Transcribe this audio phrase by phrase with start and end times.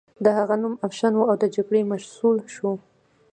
[0.23, 2.71] د هغه نوم افشین و او د جګړې مسؤل شو.